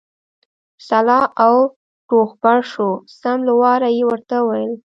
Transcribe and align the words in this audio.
سلا 0.87 1.19
او 1.45 1.55
روغبړ 2.11 2.57
شو، 2.71 2.89
سم 3.19 3.37
له 3.47 3.53
واره 3.61 3.89
یې 3.97 4.03
ورته 4.11 4.35
وویل. 4.41 4.73